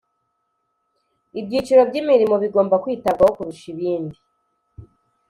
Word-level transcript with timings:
ibyiciro 1.39 1.81
by 1.89 1.95
imirimo 2.01 2.35
bigomba 2.43 2.75
kwitabwaho 2.83 3.31
kurusha 3.37 3.65
ibindi 3.73 4.17